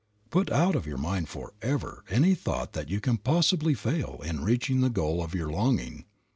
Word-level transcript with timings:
Put 0.31 0.51
out 0.51 0.73
of 0.73 0.87
your 0.87 0.97
mind 0.97 1.29
forever 1.29 2.03
any 2.09 2.33
thought 2.33 2.73
that 2.73 2.89
you 2.89 2.99
can 2.99 3.17
possibly 3.17 3.75
fail 3.75 4.19
in 4.25 4.43
reaching 4.43 4.81
the 4.81 4.89
goal 4.89 5.23
of 5.23 5.35
your 5.35 5.51
longing. 5.51 6.05